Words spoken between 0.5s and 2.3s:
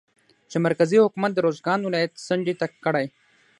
مرکزي حکومت روزګان ولايت